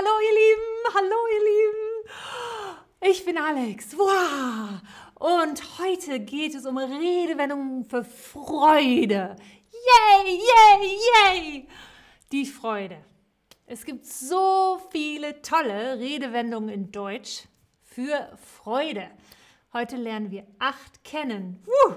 [0.00, 3.12] Hallo ihr Lieben, hallo ihr Lieben.
[3.12, 3.98] Ich bin Alex.
[3.98, 4.80] Wow.
[5.16, 9.36] Und heute geht es um Redewendungen für Freude.
[9.70, 11.68] Yay, yay, yay.
[12.32, 13.04] Die Freude.
[13.66, 17.42] Es gibt so viele tolle Redewendungen in Deutsch
[17.82, 19.10] für Freude.
[19.74, 21.62] Heute lernen wir acht kennen.
[21.66, 21.96] Woo.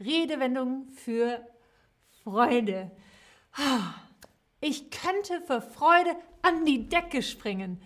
[0.00, 1.46] Redewendungen für
[2.24, 2.92] Freude.
[4.68, 7.80] Ich könnte vor Freude an die Decke springen.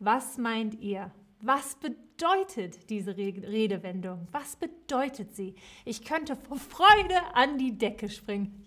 [0.00, 1.12] Was meint ihr?
[1.40, 4.26] Was bedeutet diese Redewendung?
[4.32, 5.54] Was bedeutet sie?
[5.84, 8.66] Ich könnte vor Freude an die Decke springen.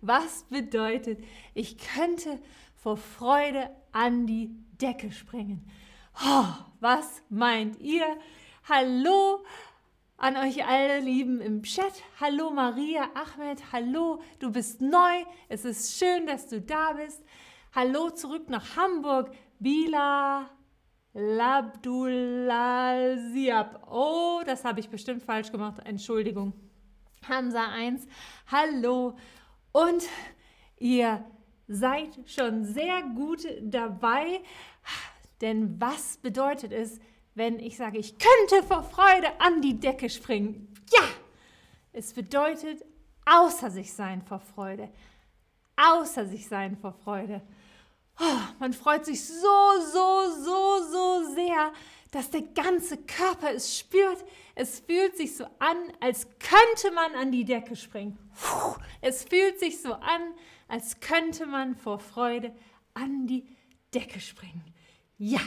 [0.00, 1.18] Was bedeutet,
[1.52, 2.38] ich könnte
[2.76, 5.68] vor Freude an die Decke springen?
[6.24, 6.46] Oh,
[6.78, 8.16] was meint ihr?
[8.68, 9.44] Hallo,
[10.20, 11.94] an euch alle Lieben im Chat.
[12.20, 15.24] Hallo Maria, Ahmed, hallo, du bist neu.
[15.48, 17.24] Es ist schön, dass du da bist.
[17.74, 19.34] Hallo zurück nach Hamburg.
[19.58, 20.50] Bila
[21.14, 23.88] Labdulaziab.
[23.90, 25.78] Oh, das habe ich bestimmt falsch gemacht.
[25.86, 26.52] Entschuldigung.
[27.26, 28.06] Hamza 1,
[28.48, 29.16] hallo.
[29.72, 30.02] Und
[30.78, 31.24] ihr
[31.66, 34.42] seid schon sehr gut dabei.
[35.40, 37.00] Denn was bedeutet es,
[37.34, 40.74] wenn ich sage, ich könnte vor Freude an die Decke springen.
[40.92, 41.04] Ja,
[41.92, 42.84] es bedeutet
[43.24, 44.90] außer sich sein vor Freude.
[45.76, 47.42] Außer sich sein vor Freude.
[48.18, 51.72] Oh, man freut sich so, so, so, so sehr,
[52.10, 54.24] dass der ganze Körper es spürt.
[54.54, 58.18] Es fühlt sich so an, als könnte man an die Decke springen.
[59.00, 60.34] Es fühlt sich so an,
[60.68, 62.54] als könnte man vor Freude
[62.92, 63.46] an die
[63.94, 64.62] Decke springen.
[65.16, 65.40] Ja,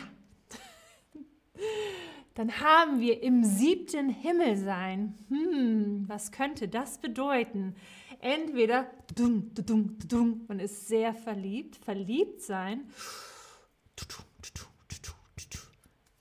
[2.35, 5.15] dann haben wir im siebten Himmel sein.
[5.29, 7.75] Hm, was könnte das bedeuten?
[8.19, 8.89] Entweder
[10.47, 12.89] man ist sehr verliebt, verliebt sein.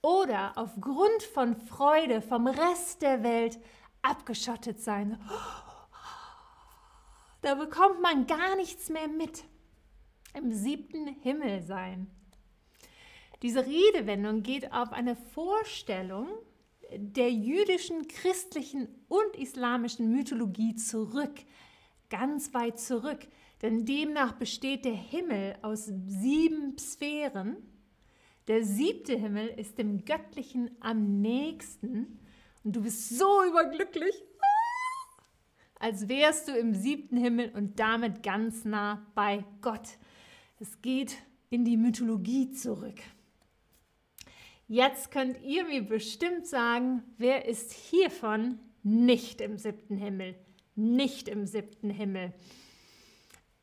[0.01, 3.57] Oder aufgrund von Freude vom Rest der Welt
[4.01, 5.17] abgeschottet sein.
[7.41, 9.45] Da bekommt man gar nichts mehr mit.
[10.33, 12.11] Im siebten Himmel sein.
[13.43, 16.29] Diese Redewendung geht auf eine Vorstellung
[16.95, 21.33] der jüdischen, christlichen und islamischen Mythologie zurück,
[22.09, 23.27] ganz weit zurück.
[23.61, 27.57] Denn demnach besteht der Himmel aus sieben Sphären.
[28.47, 32.19] Der siebte Himmel ist dem Göttlichen am nächsten.
[32.63, 34.23] Und du bist so überglücklich,
[35.79, 39.97] als wärst du im siebten Himmel und damit ganz nah bei Gott.
[40.61, 41.17] Es geht
[41.49, 43.01] in die Mythologie zurück.
[44.67, 50.35] Jetzt könnt ihr mir bestimmt sagen, wer ist hiervon nicht im siebten Himmel?
[50.75, 52.33] Nicht im siebten Himmel.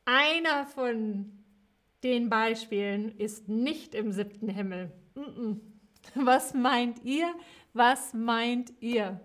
[0.04, 1.32] Einer von
[2.02, 4.92] den Beispielen ist nicht im siebten Himmel.
[6.14, 7.34] Was meint ihr?
[7.72, 9.20] Was meint ihr?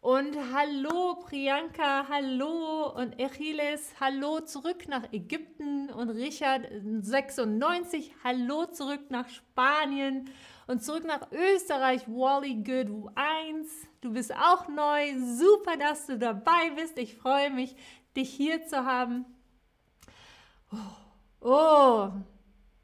[0.00, 6.68] Und hallo Priyanka, hallo und Achilles, hallo zurück nach Ägypten und Richard
[7.00, 10.30] 96, hallo zurück nach Spanien
[10.68, 13.68] und zurück nach Österreich, Wally Good 1.
[14.02, 15.18] Du bist auch neu.
[15.18, 16.98] Super, dass du dabei bist.
[16.98, 17.74] Ich freue mich,
[18.14, 19.24] dich hier zu haben.
[20.70, 22.10] Oh, oh,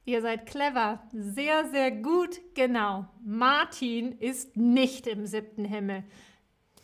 [0.07, 1.03] ihr seid clever.
[1.13, 2.41] Sehr, sehr gut.
[2.55, 3.07] Genau.
[3.23, 6.05] Martin ist nicht im siebten Himmel.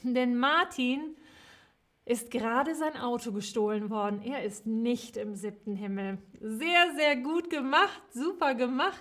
[0.03, 1.17] Denn Martin
[2.05, 4.21] ist gerade sein Auto gestohlen worden.
[4.21, 6.19] Er ist nicht im siebten Himmel.
[6.41, 8.03] Sehr, sehr gut gemacht.
[8.13, 9.01] Super gemacht.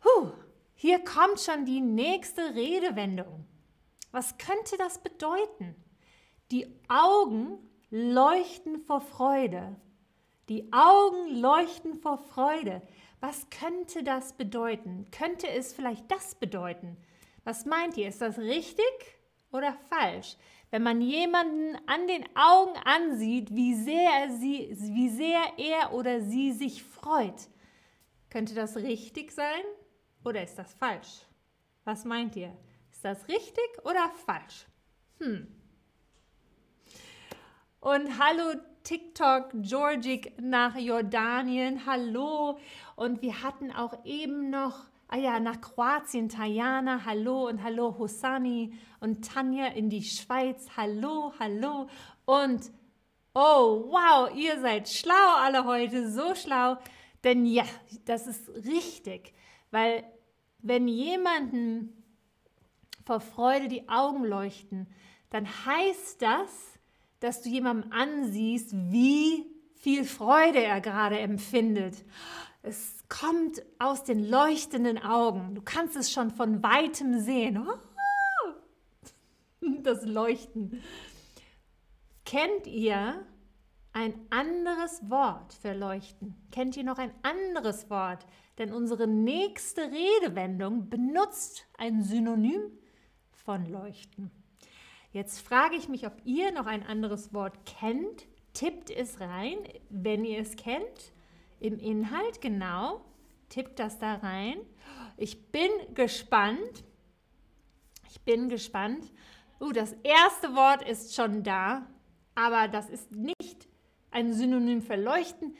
[0.00, 0.32] Puh.
[0.74, 3.46] Hier kommt schon die nächste Redewendung.
[4.10, 5.74] Was könnte das bedeuten?
[6.50, 7.58] Die Augen
[7.90, 9.76] leuchten vor Freude.
[10.48, 12.82] Die Augen leuchten vor Freude.
[13.20, 15.06] Was könnte das bedeuten?
[15.10, 16.96] Könnte es vielleicht das bedeuten?
[17.44, 18.08] Was meint ihr?
[18.08, 18.84] Ist das richtig
[19.52, 20.36] oder falsch?
[20.70, 26.20] Wenn man jemanden an den Augen ansieht, wie sehr, er sie, wie sehr er oder
[26.20, 27.48] sie sich freut,
[28.28, 29.62] könnte das richtig sein
[30.24, 31.26] oder ist das falsch?
[31.84, 32.56] Was meint ihr?
[32.90, 34.66] Ist das richtig oder falsch?
[35.18, 35.46] Hm.
[37.80, 41.84] Und hallo TikTok Georgik nach Jordanien.
[41.86, 42.58] Hallo.
[42.96, 47.04] Und wir hatten auch eben noch, ah ja, nach Kroatien, Tajana.
[47.04, 50.66] Hallo und hallo Hosani und Tanja in die Schweiz.
[50.76, 51.88] Hallo, hallo.
[52.24, 52.70] Und
[53.34, 56.78] oh, wow, ihr seid schlau alle heute, so schlau.
[57.22, 57.64] Denn ja,
[58.04, 59.34] das ist richtig,
[59.70, 60.04] weil
[60.64, 62.02] wenn jemanden
[63.04, 64.88] vor Freude die Augen leuchten,
[65.28, 66.48] dann heißt das,
[67.20, 69.44] dass du jemandem ansiehst, wie
[69.74, 72.02] viel Freude er gerade empfindet.
[72.62, 75.54] Es kommt aus den leuchtenden Augen.
[75.54, 77.66] Du kannst es schon von weitem sehen.
[79.82, 80.82] Das Leuchten.
[82.26, 83.26] Kennt ihr
[83.94, 86.34] ein anderes Wort für Leuchten?
[86.50, 88.26] Kennt ihr noch ein anderes Wort?
[88.58, 92.60] Denn unsere nächste Redewendung benutzt ein Synonym
[93.30, 94.30] von Leuchten.
[95.12, 98.26] Jetzt frage ich mich, ob ihr noch ein anderes Wort kennt.
[98.52, 99.58] Tippt es rein,
[99.90, 101.12] wenn ihr es kennt.
[101.60, 103.00] Im Inhalt, genau.
[103.48, 104.56] Tippt das da rein.
[105.16, 106.84] Ich bin gespannt.
[108.10, 109.12] Ich bin gespannt.
[109.60, 111.86] Uh, das erste Wort ist schon da,
[112.34, 113.33] aber das ist nicht
[114.14, 115.56] ein Synonym für leuchten.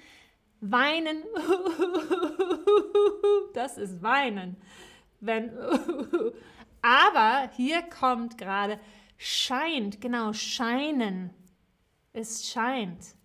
[0.61, 1.23] Weinen,
[3.55, 4.56] das ist weinen.
[5.21, 5.51] Wenn,
[6.83, 8.79] aber hier kommt gerade
[9.19, 11.31] scheint, genau, scheinen.
[12.12, 13.17] Es scheint.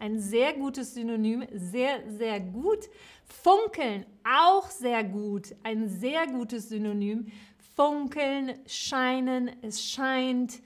[0.00, 2.88] Ein sehr gutes Synonym, sehr, sehr gut.
[3.24, 5.54] Funkeln, auch sehr gut.
[5.62, 7.30] Ein sehr gutes Synonym.
[7.76, 10.62] Funkeln, scheinen, es scheint.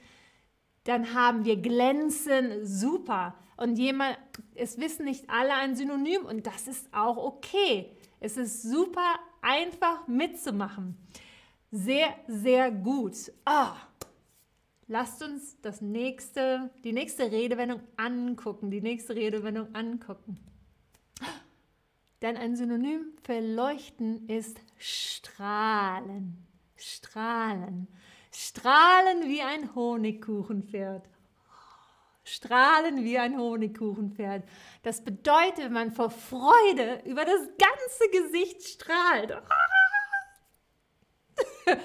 [0.85, 3.35] Dann haben wir glänzen, super.
[3.63, 4.19] Und jemand,
[4.57, 7.93] es wissen nicht alle ein Synonym und das ist auch okay.
[8.19, 10.97] Es ist super einfach mitzumachen.
[11.71, 13.15] Sehr, sehr gut.
[13.45, 13.77] Ah,
[14.89, 20.39] lasst uns das nächste, die nächste Redewendung angucken, die nächste Redewendung angucken.
[22.21, 26.49] Denn ein Synonym für leuchten ist strahlen.
[26.75, 27.87] Strahlen.
[28.33, 31.12] Strahlen wie ein Honigkuchenpferd.
[32.33, 34.45] Strahlen wie ein Honigkuchenpferd.
[34.83, 39.37] Das bedeutet, wenn man vor Freude über das ganze Gesicht strahlt.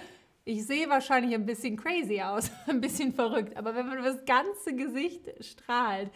[0.50, 4.24] Ich sehe wahrscheinlich ein bisschen crazy aus, ein bisschen verrückt, aber wenn man über das
[4.24, 6.10] ganze Gesicht strahlt,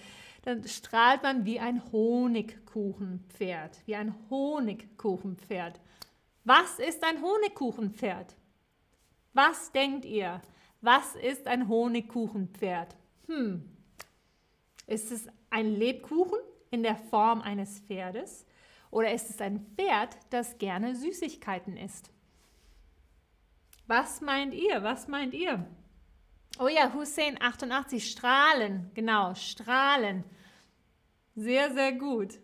[0.43, 5.81] dann strahlt man wie ein Honigkuchenpferd, wie ein Honigkuchenpferd.
[6.45, 8.37] Was ist ein Honigkuchenpferd?
[9.33, 10.41] Was denkt ihr?
[10.79, 12.95] Was ist ein Honigkuchenpferd?
[13.27, 13.69] Hm.
[14.91, 16.39] Ist es ein Lebkuchen
[16.69, 18.45] in der Form eines Pferdes
[18.89, 22.11] oder ist es ein Pferd, das gerne Süßigkeiten isst?
[23.87, 24.83] Was meint ihr?
[24.83, 25.65] Was meint ihr?
[26.59, 28.91] Oh ja, Hussein 88, Strahlen.
[28.93, 30.25] Genau, Strahlen.
[31.37, 32.41] Sehr, sehr gut.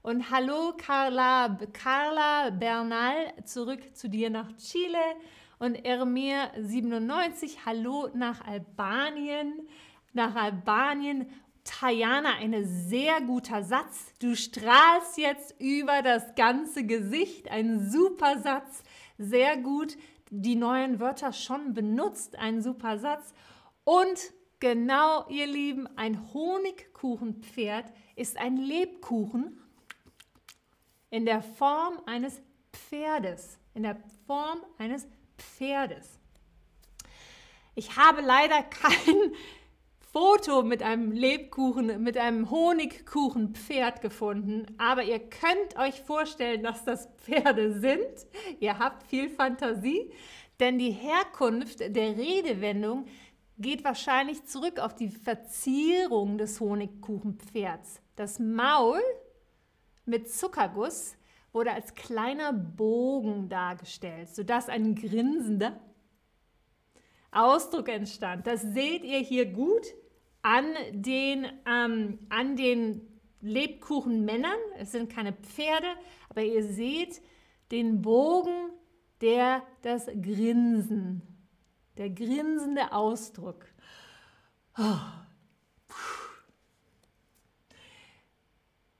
[0.00, 5.16] Und hallo Carla, Carla Bernal, zurück zu dir nach Chile.
[5.58, 9.68] Und Ermir 97, hallo nach Albanien.
[10.16, 11.26] Nach Albanien.
[11.62, 14.14] Tajana, ein sehr guter Satz.
[14.18, 17.50] Du strahlst jetzt über das ganze Gesicht.
[17.50, 18.82] Ein super Satz.
[19.18, 19.98] Sehr gut.
[20.30, 22.38] Die neuen Wörter schon benutzt.
[22.38, 23.34] Ein super Satz.
[23.84, 29.60] Und genau, ihr Lieben, ein Honigkuchenpferd ist ein Lebkuchen
[31.10, 32.40] in der Form eines
[32.72, 33.58] Pferdes.
[33.74, 36.18] In der Form eines Pferdes.
[37.74, 39.34] Ich habe leider kein
[40.18, 47.10] Foto mit einem Lebkuchen, mit einem Honigkuchenpferd gefunden, aber ihr könnt euch vorstellen, dass das
[47.18, 48.26] Pferde sind.
[48.58, 50.10] Ihr habt viel Fantasie,
[50.58, 53.04] denn die Herkunft der Redewendung
[53.58, 58.00] geht wahrscheinlich zurück auf die Verzierung des Honigkuchenpferds.
[58.14, 59.02] Das Maul
[60.06, 61.18] mit Zuckerguss
[61.52, 65.78] wurde als kleiner Bogen dargestellt, sodass ein grinsender
[67.32, 68.46] Ausdruck entstand.
[68.46, 69.84] Das seht ihr hier gut
[70.46, 73.00] an den, ähm, an den
[73.40, 74.60] Lebkuchenmännern.
[74.78, 75.88] Es sind keine Pferde,
[76.28, 77.20] aber ihr seht
[77.72, 78.70] den Bogen,
[79.20, 81.22] der das Grinsen,
[81.96, 83.64] der grinsende Ausdruck.
[84.78, 85.00] Oh.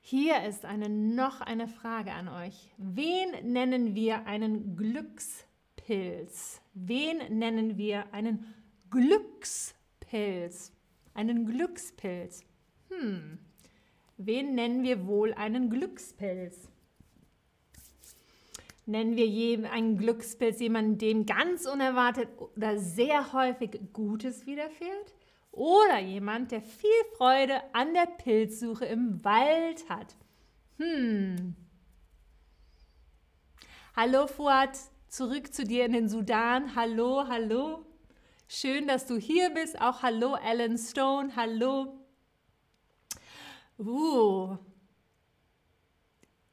[0.00, 2.72] Hier ist eine, noch eine Frage an euch.
[2.76, 6.60] Wen nennen wir einen Glückspilz?
[6.74, 8.52] Wen nennen wir einen
[8.90, 10.75] Glückspilz?
[11.16, 12.44] Einen Glückspilz.
[12.90, 13.38] Hm.
[14.18, 16.68] Wen nennen wir wohl einen Glückspilz?
[18.85, 25.14] Nennen wir einen Glückspilz jemanden, dem ganz unerwartet oder sehr häufig Gutes widerfährt?
[25.52, 30.14] Oder jemand, der viel Freude an der Pilzsuche im Wald hat.
[30.76, 31.56] Hm.
[33.96, 36.76] Hallo Fuad, zurück zu dir in den Sudan.
[36.76, 37.87] Hallo, hallo.
[38.48, 39.80] Schön, dass du hier bist.
[39.80, 41.34] Auch hallo Alan Stone.
[41.34, 41.98] Hallo.
[43.76, 44.56] Uh.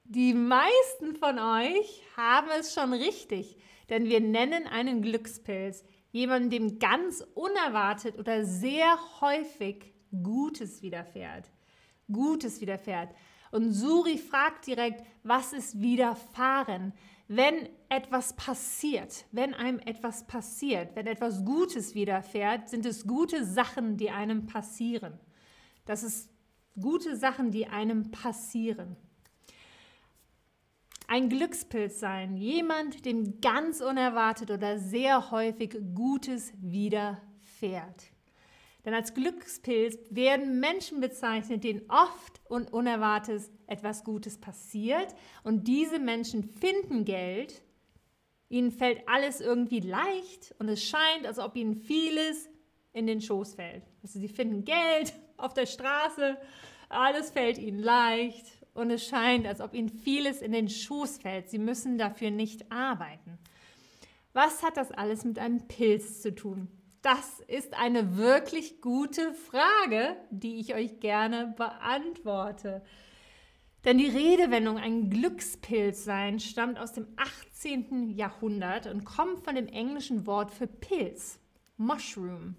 [0.04, 3.58] Die meisten von euch haben es schon richtig,
[3.90, 11.52] denn wir nennen einen Glückspilz jemandem, dem ganz unerwartet oder sehr häufig Gutes widerfährt.
[12.12, 13.10] Gutes widerfährt.
[13.52, 16.94] Und Suri fragt direkt, was ist widerfahren?
[17.28, 23.98] Wenn etwas passiert, wenn einem etwas passiert, wenn etwas Gutes widerfährt, sind es gute Sachen,
[23.98, 25.20] die einem passieren.
[25.86, 26.30] Das ist
[26.80, 28.98] gute Sachen, die einem passieren.
[31.08, 38.14] Ein Glückspilz sein, jemand, dem ganz unerwartet oder sehr häufig Gutes widerfährt.
[38.86, 45.16] Denn als Glückspilz werden Menschen bezeichnet, denen oft und unerwartet etwas Gutes passiert.
[45.44, 47.62] Und diese Menschen finden Geld.
[48.50, 52.50] Ihnen fällt alles irgendwie leicht und es scheint, als ob ihnen vieles
[52.92, 53.84] in den Schoß fällt.
[54.04, 56.38] Also sie finden Geld auf der Straße,
[56.90, 61.50] alles fällt ihnen leicht und es scheint, als ob ihnen vieles in den Schoß fällt.
[61.50, 63.40] Sie müssen dafür nicht arbeiten.
[64.34, 66.68] Was hat das alles mit einem Pilz zu tun?
[67.04, 72.82] Das ist eine wirklich gute Frage, die ich euch gerne beantworte.
[73.86, 78.12] Denn die Redewendung ein Glückspilz sein stammt aus dem 18.
[78.12, 81.40] Jahrhundert und kommt von dem englischen Wort für Pilz,
[81.78, 82.56] Mushroom.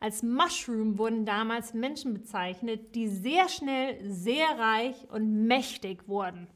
[0.00, 6.46] Als Mushroom wurden damals Menschen bezeichnet, die sehr schnell sehr reich und mächtig wurden.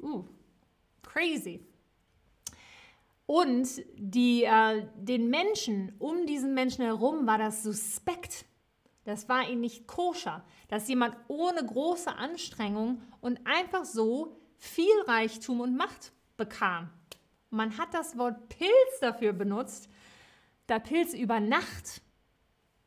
[0.00, 0.24] Uh,
[1.02, 1.60] crazy.
[3.26, 8.44] Und die, äh, den Menschen, um diesen Menschen herum war das suspekt.
[9.04, 15.60] Das war ihnen nicht koscher, dass jemand ohne große Anstrengung und einfach so viel Reichtum
[15.60, 16.90] und Macht bekam.
[17.50, 19.88] Man hat das Wort Pilz dafür benutzt,
[20.66, 22.02] da Pilze über Nacht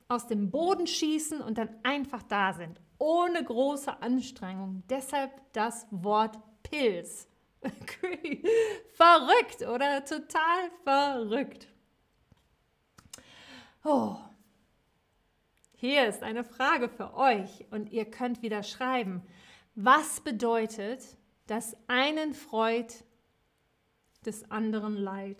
[0.08, 4.84] aus dem Boden schießen und dann einfach da sind, ohne große Anstrengung.
[4.90, 7.28] Deshalb das Wort Pilz.
[8.94, 10.04] verrückt, oder?
[10.04, 11.68] Total verrückt.
[13.84, 14.18] Oh.
[15.80, 19.22] Hier ist eine Frage für euch und ihr könnt wieder schreiben.
[19.76, 21.04] Was bedeutet,
[21.46, 23.04] dass einen freut,
[24.26, 25.38] des anderen leid?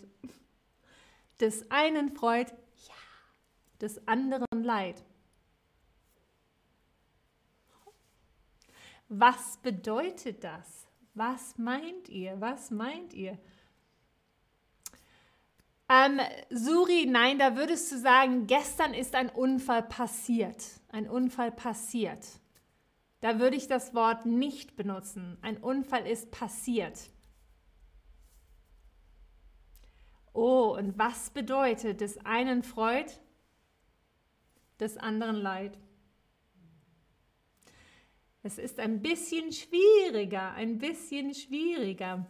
[1.40, 2.94] Des einen freut, ja,
[3.80, 5.02] des anderen leid.
[9.08, 10.86] Was bedeutet das?
[11.14, 12.40] Was meint ihr?
[12.40, 13.36] Was meint ihr?
[15.90, 20.62] Ähm, Suri, nein, da würdest du sagen, gestern ist ein Unfall passiert.
[20.88, 22.26] Ein Unfall passiert.
[23.20, 25.38] Da würde ich das Wort nicht benutzen.
[25.40, 27.10] Ein Unfall ist passiert.
[30.34, 33.10] Oh, und was bedeutet des einen Freud,
[34.78, 35.78] des anderen Leid?
[38.42, 42.26] Es ist ein bisschen schwieriger, ein bisschen schwieriger.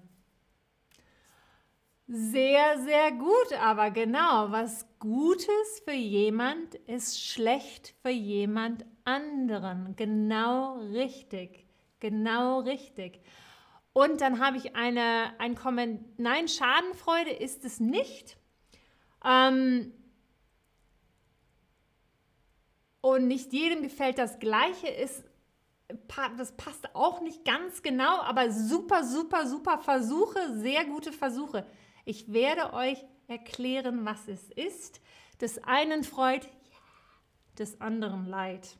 [2.11, 9.95] Sehr, sehr gut, aber genau, was Gutes für jemand ist schlecht für jemand anderen.
[9.95, 11.67] Genau richtig,
[12.01, 13.21] genau richtig.
[13.93, 18.39] Und dann habe ich eine, ein Kommentar, nein, Schadenfreude ist es nicht.
[19.23, 19.93] Ähm,
[23.03, 25.25] und nicht jedem gefällt das Gleiche, ist
[26.37, 31.67] das passt auch nicht ganz genau, aber super, super, super Versuche, sehr gute Versuche.
[32.09, 35.03] Ich werde euch erklären, was es ist.
[35.43, 36.49] Des einen freut,
[37.59, 38.79] des anderen leid.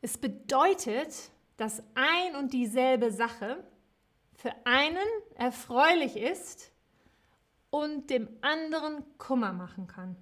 [0.00, 3.62] Es bedeutet, dass ein und dieselbe Sache
[4.36, 4.96] für einen
[5.34, 6.72] erfreulich ist
[7.68, 10.16] und dem anderen Kummer machen kann.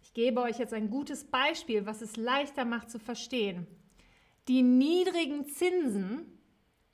[0.00, 3.66] Ich gebe euch jetzt ein gutes Beispiel, was es leichter macht zu verstehen.
[4.48, 6.39] Die niedrigen Zinsen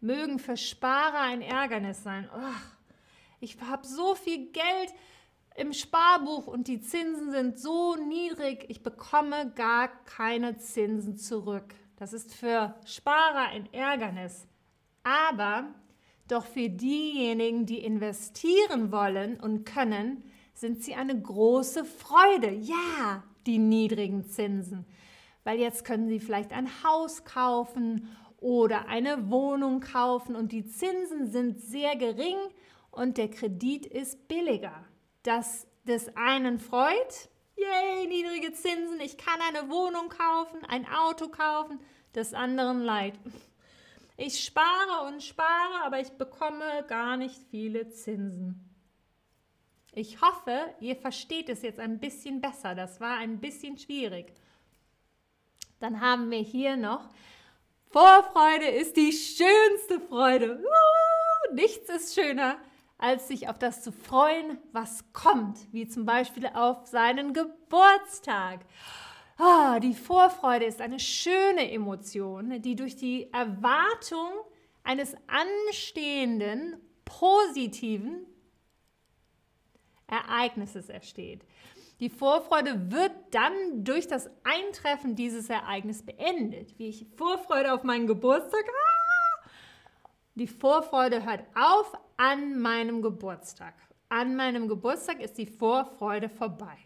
[0.07, 2.29] mögen für Sparer ein Ärgernis sein.
[2.35, 2.61] Oh,
[3.41, 4.95] ich habe so viel Geld
[5.57, 11.75] im Sparbuch und die Zinsen sind so niedrig, ich bekomme gar keine Zinsen zurück.
[11.97, 14.47] Das ist für Sparer ein Ärgernis.
[15.03, 15.69] Aber
[16.29, 22.51] doch für diejenigen, die investieren wollen und können, sind sie eine große Freude.
[22.51, 24.85] Ja, die niedrigen Zinsen.
[25.45, 28.09] Weil jetzt können sie vielleicht ein Haus kaufen
[28.41, 32.39] oder eine Wohnung kaufen und die Zinsen sind sehr gering
[32.91, 34.85] und der Kredit ist billiger.
[35.23, 41.79] Das des einen freut, yay, niedrige Zinsen, ich kann eine Wohnung kaufen, ein Auto kaufen,
[42.15, 43.15] des anderen leid.
[44.17, 48.67] Ich spare und spare, aber ich bekomme gar nicht viele Zinsen.
[49.93, 52.75] Ich hoffe, ihr versteht es jetzt ein bisschen besser.
[52.75, 54.33] Das war ein bisschen schwierig.
[55.81, 57.11] Dann haben wir hier noch,
[57.91, 60.59] Vorfreude ist die schönste Freude.
[60.59, 62.59] Uh, nichts ist schöner,
[62.99, 68.61] als sich auf das zu freuen, was kommt, wie zum Beispiel auf seinen Geburtstag.
[69.39, 74.31] Oh, die Vorfreude ist eine schöne Emotion, die durch die Erwartung
[74.83, 78.27] eines anstehenden, positiven
[80.07, 81.43] Ereignisses entsteht.
[81.99, 86.79] Die Vorfreude wird dann durch das Eintreffen dieses Ereignisses beendet.
[86.79, 88.65] Wie ich Vorfreude auf meinen Geburtstag.
[88.69, 89.49] Ah!
[90.35, 93.75] Die Vorfreude hört auf an meinem Geburtstag.
[94.11, 96.77] An meinem Geburtstag ist die Vorfreude vorbei.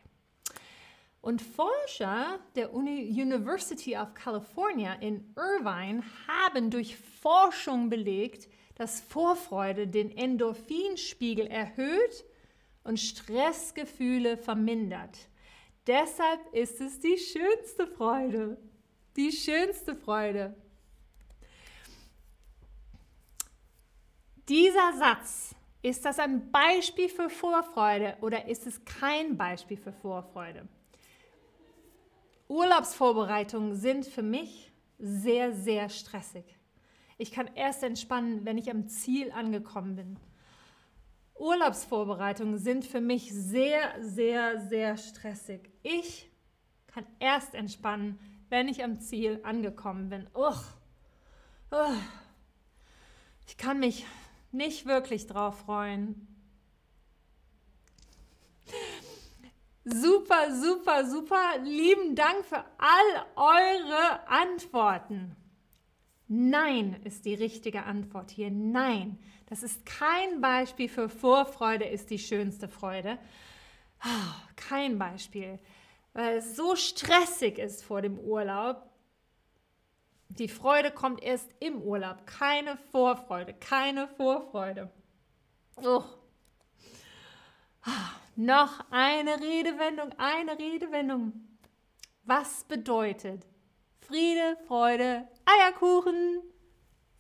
[1.21, 10.17] Und Forscher der University of California in Irvine haben durch Forschung belegt, dass Vorfreude den
[10.17, 12.25] Endorphinspiegel erhöht
[12.91, 15.17] und Stressgefühle vermindert.
[15.87, 18.59] Deshalb ist es die schönste Freude.
[19.15, 20.57] Die schönste Freude.
[24.49, 30.67] Dieser Satz, ist das ein Beispiel für Vorfreude oder ist es kein Beispiel für Vorfreude?
[32.49, 36.45] Urlaubsvorbereitungen sind für mich sehr, sehr stressig.
[37.19, 40.30] Ich kann erst entspannen, wenn ich am Ziel angekommen bin.
[41.41, 45.71] Urlaubsvorbereitungen sind für mich sehr, sehr, sehr stressig.
[45.83, 46.31] Ich
[46.87, 48.19] kann erst entspannen,
[48.51, 50.29] wenn ich am Ziel angekommen bin.
[50.35, 50.63] Uch.
[51.71, 51.97] Uch.
[53.47, 54.05] Ich kann mich
[54.53, 56.27] nicht wirklich drauf freuen.
[59.85, 61.59] Super, super, super.
[61.63, 65.37] Lieben Dank für all eure Antworten.
[66.29, 68.51] Nein ist die richtige Antwort hier.
[68.51, 69.19] Nein.
[69.51, 73.19] Das ist kein Beispiel für Vorfreude ist die schönste Freude.
[74.05, 75.59] Oh, kein Beispiel,
[76.13, 78.89] weil es so stressig ist vor dem Urlaub.
[80.29, 82.25] Die Freude kommt erst im Urlaub.
[82.27, 84.89] Keine Vorfreude, keine Vorfreude.
[85.83, 86.05] Oh.
[88.37, 91.33] Noch eine Redewendung, eine Redewendung.
[92.23, 93.45] Was bedeutet
[93.99, 96.41] Friede, Freude, Eierkuchen?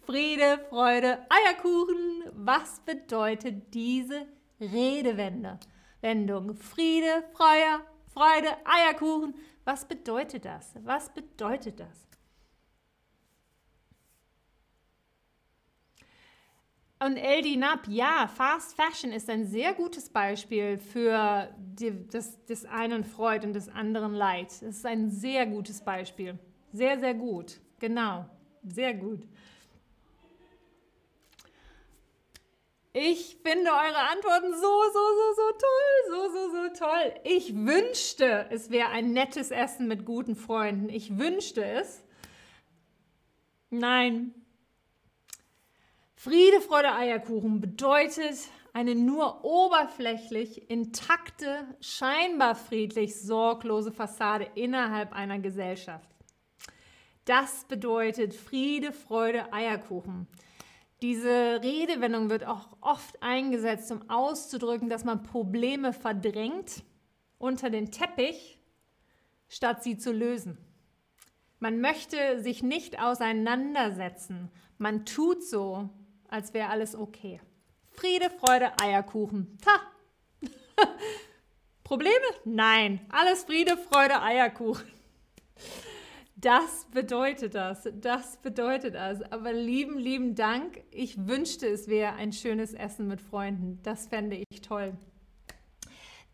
[0.04, 2.24] Friede, Freude, Eierkuchen.
[2.32, 4.26] Was bedeutet diese
[4.60, 5.58] Redewendung?
[6.56, 9.34] Friede, Freude, Freude, Eierkuchen.
[9.64, 10.74] Was bedeutet das?
[10.82, 12.10] Was bedeutet das?
[17.02, 22.66] Und Eldi Knapp, ja, Fast Fashion ist ein sehr gutes Beispiel für die, das, des
[22.66, 24.48] einen Freud und des anderen Leid.
[24.48, 26.38] Es ist ein sehr gutes Beispiel.
[26.72, 27.58] Sehr, sehr gut.
[27.78, 28.26] Genau.
[28.62, 29.26] Sehr gut.
[32.92, 37.14] Ich finde eure Antworten so, so, so, so toll, so, so, so toll.
[37.22, 40.88] Ich wünschte, es wäre ein nettes Essen mit guten Freunden.
[40.88, 42.03] Ich wünschte es.
[43.70, 44.35] Nein.
[46.16, 48.37] Friede, Freude, Eierkuchen bedeutet
[48.72, 56.11] eine nur oberflächlich intakte, scheinbar friedlich sorglose Fassade innerhalb einer Gesellschaft.
[57.24, 60.26] Das bedeutet Friede, Freude, Eierkuchen.
[61.02, 66.82] Diese Redewendung wird auch oft eingesetzt, um auszudrücken, dass man Probleme verdrängt
[67.38, 68.58] unter den Teppich,
[69.48, 70.58] statt sie zu lösen.
[71.58, 74.50] Man möchte sich nicht auseinandersetzen.
[74.78, 75.88] Man tut so,
[76.28, 77.40] als wäre alles okay.
[77.90, 79.58] Friede, Freude, Eierkuchen.
[79.62, 79.80] Ta!
[81.84, 82.14] Probleme?
[82.44, 83.00] Nein.
[83.10, 84.90] Alles Friede, Freude, Eierkuchen.
[86.40, 87.87] Das bedeutet das.
[88.00, 89.20] Das bedeutet das.
[89.31, 90.83] Aber lieben, lieben Dank.
[90.90, 93.79] Ich wünschte, es wäre ein schönes Essen mit Freunden.
[93.83, 94.94] Das fände ich toll.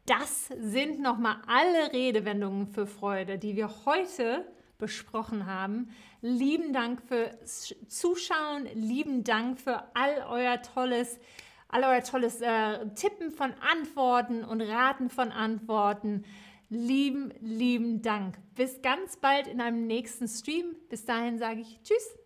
[0.04, 4.46] Das sind nochmal alle Redewendungen für Freude, die wir heute
[4.78, 5.90] besprochen haben.
[6.20, 8.66] Lieben Dank fürs Zuschauen.
[8.74, 11.18] Lieben Dank für all euer tolles,
[11.66, 16.24] all euer tolles äh, Tippen von Antworten und Raten von Antworten
[16.68, 18.36] lieben, lieben Dank.
[18.54, 20.76] Bis ganz bald in einem nächsten Stream.
[20.88, 22.18] Bis dahin sage ich Tschüss.